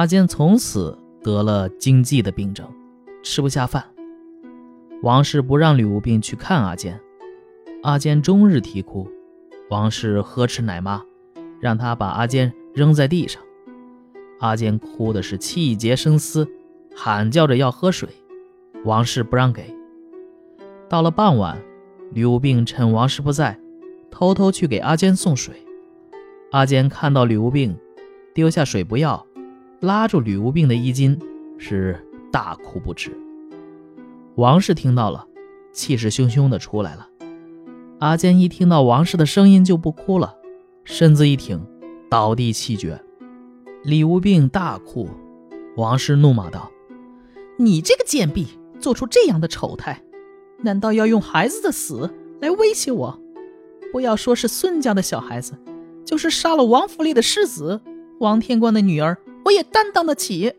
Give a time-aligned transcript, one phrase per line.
[0.00, 2.66] 阿坚从此得了经济的病症，
[3.22, 3.84] 吃不下饭。
[5.02, 6.98] 王氏不让吕无病去看阿坚，
[7.82, 9.06] 阿坚终日啼哭。
[9.68, 11.02] 王氏呵斥奶妈，
[11.60, 13.42] 让他把阿坚扔在地上。
[14.38, 16.48] 阿坚哭的是气结声嘶，
[16.96, 18.08] 喊叫着要喝水，
[18.86, 19.76] 王氏不让给。
[20.88, 21.60] 到了傍晚，
[22.12, 23.60] 吕无病趁王氏不在，
[24.10, 25.54] 偷偷去给阿坚送水。
[26.52, 27.76] 阿坚看到吕无病
[28.32, 29.26] 丢下水不要，
[29.80, 31.18] 拉住吕无病的衣襟，
[31.56, 31.98] 是
[32.30, 33.10] 大哭不止。
[34.34, 35.26] 王氏听到了，
[35.72, 37.08] 气势汹汹的出来了。
[37.98, 40.36] 阿坚一听到王氏的声音就不哭了，
[40.84, 41.66] 身子一挺，
[42.10, 43.02] 倒地气绝。
[43.82, 45.08] 李无病大哭，
[45.76, 46.70] 王氏怒骂道
[47.58, 48.46] ：“你这个贱婢，
[48.78, 50.02] 做出这样的丑态，
[50.58, 53.18] 难道要用孩子的死来威胁我？
[53.90, 55.58] 不要说是孙家的小孩子，
[56.04, 57.80] 就是杀了王府里的世子
[58.18, 60.52] 王天官的女儿，我也担当得起。”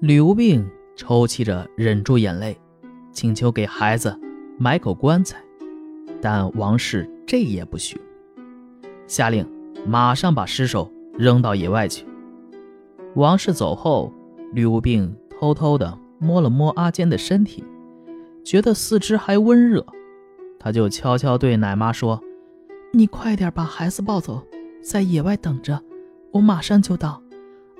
[0.00, 0.68] 吕无病。
[0.98, 2.58] 抽泣着忍住眼泪，
[3.12, 4.18] 请求给孩子
[4.58, 5.36] 买口棺材，
[6.22, 8.00] 但王氏这也不许，
[9.06, 9.46] 下令
[9.86, 12.06] 马上把尸首扔到野外去。
[13.14, 14.10] 王氏走后，
[14.54, 17.62] 吕无病偷偷地摸了摸阿坚的身体，
[18.42, 19.84] 觉得四肢还温热，
[20.58, 22.18] 他就悄悄对奶妈说
[22.94, 24.42] ：“你快点把孩子抱走，
[24.82, 25.78] 在野外等着，
[26.30, 27.22] 我马上就到。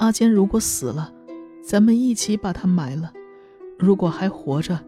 [0.00, 1.14] 阿坚如果死了。”
[1.62, 3.12] 咱们一起把他埋了，
[3.78, 4.80] 如果还活着，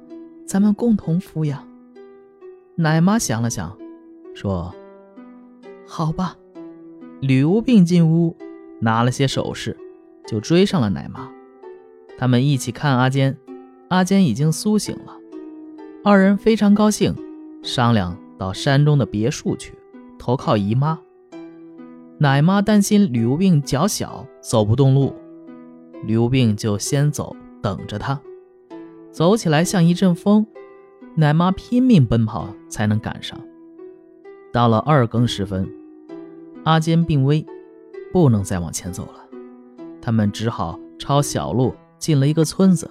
[0.46, 1.68] 咱们共同抚养。
[2.74, 3.76] 奶妈想了想，
[4.34, 4.74] 说
[5.86, 6.36] ：“好吧。”
[7.20, 8.34] 吕无病进屋，
[8.80, 9.76] 拿了些首饰，
[10.26, 11.30] 就追上了奶妈。
[12.18, 13.38] 他们一起看阿坚，
[13.88, 15.16] 阿坚已经苏醒了。
[16.02, 17.14] 二人非常高兴，
[17.62, 19.74] 商量到山中的别墅去
[20.18, 20.98] 投靠姨妈。
[22.22, 25.12] 奶妈担心吕无病脚小，走不动路。
[26.04, 28.20] 吕无病就先走，等着他。
[29.10, 30.46] 走起来像一阵风，
[31.16, 33.36] 奶妈拼命奔跑才能赶上。
[34.52, 35.68] 到了二更时分，
[36.62, 37.44] 阿坚病危，
[38.12, 39.26] 不能再往前走了。
[40.00, 42.88] 他们只好抄小路进了一个村子，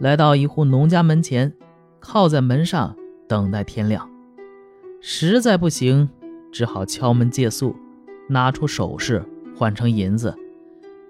[0.00, 1.52] 来到一户农家门前，
[2.00, 2.96] 靠在门上
[3.28, 4.10] 等待天亮。
[5.00, 6.10] 实在不行，
[6.50, 7.76] 只好敲门借宿，
[8.32, 9.22] 拿出首饰
[9.54, 10.34] 换成银子。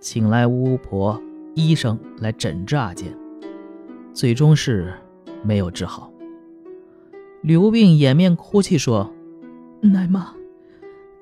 [0.01, 1.23] 请来巫婆、
[1.55, 3.17] 医生来诊治阿坚，
[4.13, 4.93] 最终是
[5.45, 6.13] 没有治好。
[7.41, 9.13] 吕无病掩面哭泣说
[9.81, 10.35] ：“奶妈，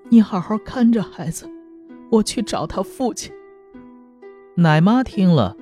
[0.09, 1.47] 你好好看着孩子，
[2.11, 3.31] 我去找他父亲。”
[4.57, 5.57] 奶妈听了，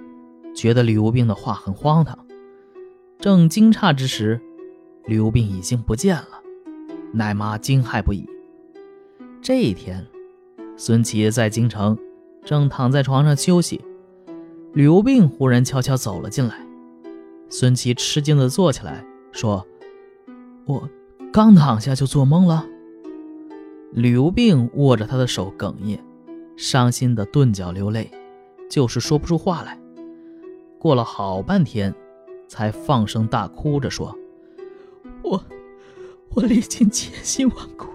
[0.54, 2.16] 觉得吕无病的话很荒唐。
[3.18, 4.40] 正惊诧之时，
[5.06, 6.40] 吕无病已经不见了。
[7.12, 8.24] 奶妈惊骇不已。
[9.42, 10.06] 这一天，
[10.78, 11.98] 孙琦在京城。
[12.44, 13.84] 正躺在床上休息，
[14.72, 16.66] 吕无病忽然悄悄走了进来。
[17.50, 19.66] 孙琦吃惊地坐起来，说
[20.64, 20.88] ：“我
[21.30, 22.64] 刚躺下就做梦了。”
[23.92, 25.98] 吕无病握着他的手哽咽，
[26.56, 28.10] 伤心的顿脚流泪，
[28.70, 29.78] 就是说不出话来。
[30.78, 31.94] 过了好半天，
[32.46, 34.16] 才放声大哭着说
[35.22, 35.44] ：“我
[36.30, 37.88] 我历尽千辛万苦，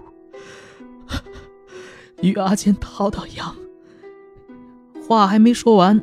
[2.24, 3.54] 与阿坚逃到阳。”
[5.06, 6.02] 话还没说完，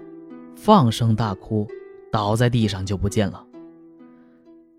[0.56, 1.68] 放声大哭，
[2.12, 3.44] 倒在地上就不见了。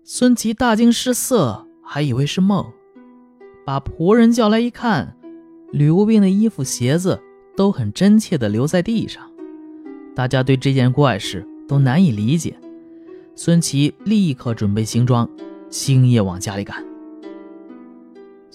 [0.05, 2.65] 孙琦大惊失色，还以为是梦，
[3.65, 5.17] 把仆人叫来一看，
[5.71, 7.21] 吕无病的衣服、鞋子
[7.55, 9.29] 都很真切地留在地上。
[10.15, 12.55] 大家对这件怪事都难以理解。
[13.35, 15.29] 孙琦立刻准备行装，
[15.69, 16.92] 星夜往家里赶。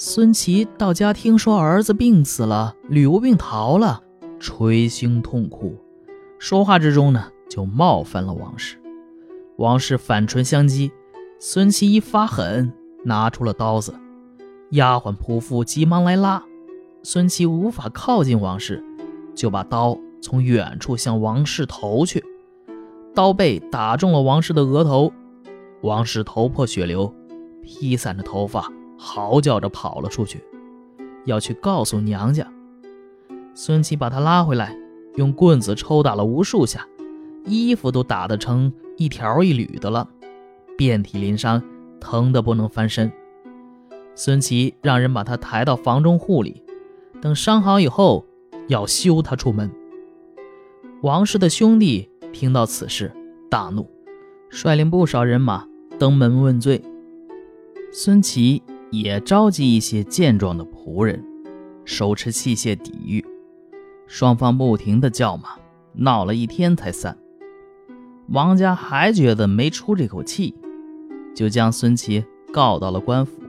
[0.00, 4.00] 孙琦到家听说儿子病死了，吕无病逃了。
[4.38, 5.75] 捶胸痛哭，
[6.38, 8.81] 说话之中呢，就冒犯了王氏。
[9.56, 10.88] 王氏反唇相讥，
[11.41, 12.72] 孙琦一发狠，
[13.04, 13.92] 拿出了刀子。
[14.70, 16.41] 丫鬟仆妇急忙来拉，
[17.03, 18.81] 孙琦无法靠近王氏，
[19.34, 22.25] 就把刀从远处向王氏投去。
[23.17, 25.12] 刀背打中了王氏的额头，
[25.82, 27.12] 王氏头破血流，
[27.64, 30.43] 披散着头发，嚎叫着跑了出去，
[31.25, 32.47] 要去告诉娘家。
[33.55, 34.77] 孙琦把他拉回来，
[35.15, 36.87] 用棍子抽打了无数下，
[37.45, 40.09] 衣服都打得成一条一缕的了，
[40.77, 41.62] 遍体鳞伤，
[42.00, 43.11] 疼得不能翻身。
[44.15, 46.62] 孙琦让人把他抬到房中护理，
[47.23, 48.27] 等伤好以后，
[48.67, 49.71] 要休他出门。
[51.03, 53.12] 王氏的兄弟听到此事，
[53.49, 53.89] 大怒，
[54.50, 55.65] 率领不少人马
[55.99, 56.83] 登门问罪。
[57.93, 61.25] 孙琦也召集一些健壮的仆人，
[61.85, 63.25] 手持器械抵御。
[64.06, 65.50] 双方不停地叫骂，
[65.93, 67.17] 闹了一天才散。
[68.29, 70.55] 王家还觉得没出这口气，
[71.35, 73.43] 就将孙琦告到了官府。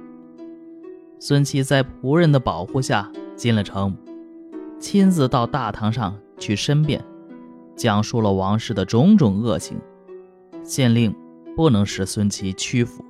[1.19, 3.95] 孙琦在仆人的保护下进了城，
[4.79, 7.03] 亲自到大堂上去申辩，
[7.75, 9.77] 讲述了王氏的种种恶行。
[10.63, 11.15] 县令
[11.55, 13.03] 不能使孙琦屈服，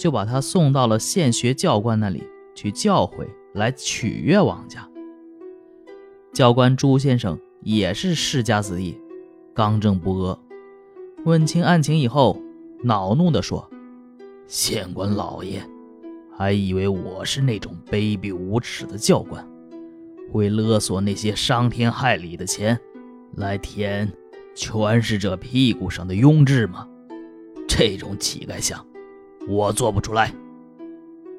[0.00, 4.88] 就把他送到了县学教官那里去教诲，来取悦王家。
[6.32, 8.98] 教官朱先生也是世家子弟，
[9.52, 10.38] 刚正不阿。
[11.26, 12.40] 问清案情以后，
[12.82, 13.68] 恼怒地说
[14.48, 15.62] ：“县官老爷。”
[16.34, 19.46] 还以为我是那种卑鄙无耻的教官，
[20.32, 22.80] 会勒索那些伤天害理的钱，
[23.36, 24.10] 来填
[24.54, 26.88] 全是这屁股上的庸脂吗？
[27.68, 28.82] 这种乞丐相，
[29.48, 30.34] 我做不出来。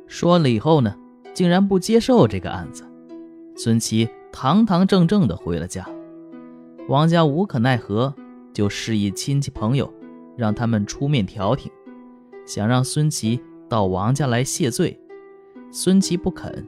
[0.08, 0.96] 说了以后呢，
[1.34, 2.84] 竟然不接受这个案子。
[3.56, 5.88] 孙琦堂堂正正的回了家，
[6.88, 8.14] 王家无可奈何，
[8.54, 9.92] 就示意亲戚朋友，
[10.36, 11.72] 让他们出面调停，
[12.46, 13.42] 想让孙琦。
[13.70, 15.00] 到王家来谢罪，
[15.72, 16.68] 孙琦不肯，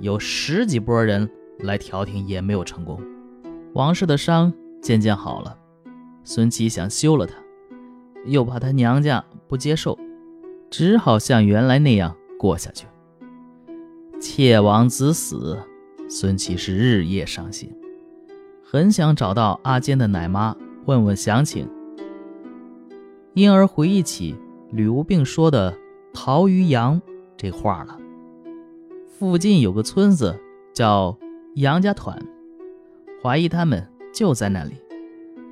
[0.00, 1.26] 有十几波人
[1.60, 3.00] 来调停也没有成功。
[3.72, 4.52] 王氏的伤
[4.82, 5.56] 渐渐好了，
[6.24, 7.36] 孙琦想休了他，
[8.26, 9.98] 又怕他娘家不接受，
[10.72, 12.86] 只好像原来那样过下去。
[14.18, 15.58] 妾王子死，
[16.08, 17.70] 孙琦是日夜伤心，
[18.64, 21.68] 很想找到阿坚的奶妈问问详情，
[23.34, 24.34] 因而回忆起
[24.70, 25.76] 吕无病说的。
[26.14, 27.00] 陶于阳
[27.38, 27.98] 这话了。
[29.18, 30.38] 附近有个村子
[30.74, 31.16] 叫
[31.54, 32.18] 杨家团，
[33.22, 34.74] 怀疑他们就在那里。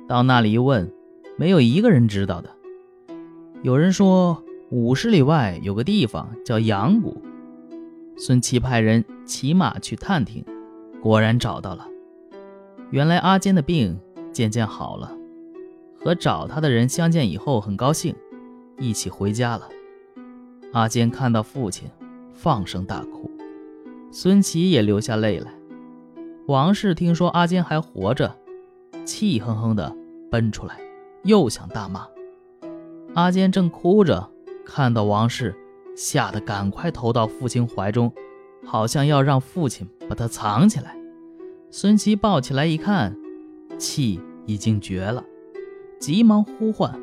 [0.07, 0.91] 到那里一问，
[1.37, 2.49] 没有一个人知道的。
[3.63, 7.21] 有人说五十里外有个地方叫阳谷。
[8.15, 10.45] 孙琦派人骑马去探听，
[11.01, 11.85] 果然找到了。
[12.89, 13.99] 原来阿坚的病
[14.31, 15.13] 渐渐好了，
[15.99, 18.15] 和找他的人相见以后很高兴，
[18.79, 19.67] 一起回家了。
[20.71, 21.89] 阿坚看到父亲，
[22.33, 23.29] 放声大哭，
[24.09, 25.51] 孙琦也流下泪来。
[26.47, 28.33] 王氏听说阿坚还活着，
[29.03, 29.93] 气哼哼地
[30.31, 30.79] 奔出来，
[31.23, 32.07] 又想大骂。
[33.15, 34.29] 阿坚正哭着，
[34.73, 35.53] 看到王氏，
[35.97, 38.09] 吓得赶快投到父亲怀中，
[38.65, 40.95] 好像要让父亲把他藏起来。
[41.69, 43.13] 孙琦抱起来一看，
[43.77, 45.21] 气已经绝了，
[45.99, 46.97] 急忙呼唤。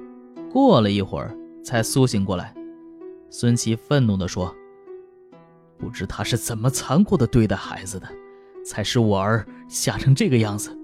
[0.50, 2.54] 过了一会儿，才苏醒过来。
[3.28, 4.56] 孙琦愤怒地说
[5.76, 8.08] ：“不知他是怎么残酷地对待孩子的，
[8.64, 10.74] 才使我儿吓成这个样子。”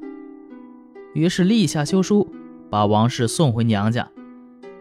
[1.14, 2.30] 于是立下休书，
[2.68, 4.06] 把王氏送回娘家。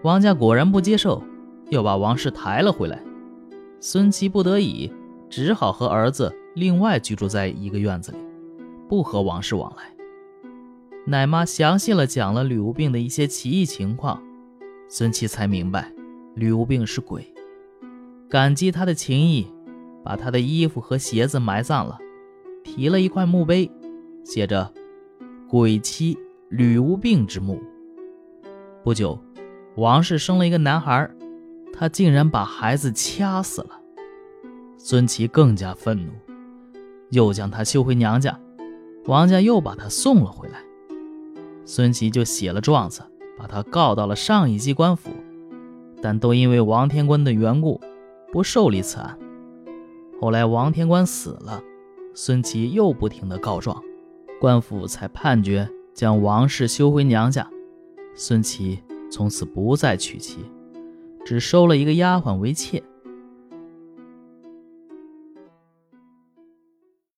[0.02, 1.24] 王家果然不接受，
[1.70, 3.02] 又把王氏抬了回来。
[3.80, 4.92] 孙琦不得已，
[5.30, 8.18] 只好和儿子另外居住在一个院子里，
[8.88, 9.84] 不和王氏往来。
[11.06, 14.22] 奶妈详细了讲了吕无病的一些奇异情况，
[14.88, 15.92] 孙琦才明白，
[16.36, 17.28] 吕无病是鬼。
[18.30, 19.46] 感激他的情谊，
[20.02, 21.98] 把他的衣服和鞋子埋葬了，
[22.64, 23.70] 提了一块墓碑，
[24.24, 24.72] 写着
[25.50, 26.18] “鬼妻
[26.48, 27.62] 吕无病之墓”。
[28.82, 29.20] 不久，
[29.76, 31.10] 王氏生了一个男孩，
[31.74, 33.82] 他竟然把孩子掐死了。
[34.78, 36.12] 孙琦更加愤怒，
[37.10, 38.40] 又将他休回娘家，
[39.06, 40.60] 王家又把他送了回来。
[41.66, 43.02] 孙琦就写了状子，
[43.38, 45.10] 把他告到了上一级官府，
[46.02, 47.82] 但都因为王天官的缘故。
[48.32, 49.16] 不受理此案。
[50.20, 51.62] 后来王天官死了，
[52.16, 53.80] 孙琦又不停的告状，
[54.42, 57.48] 官府才判决将王氏休回娘家。
[58.16, 58.80] 孙琦
[59.12, 60.40] 从此不再娶妻，
[61.26, 62.82] 只收了一个丫鬟为妾。